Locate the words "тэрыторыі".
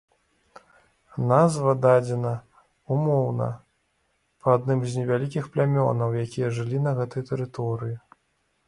7.31-7.97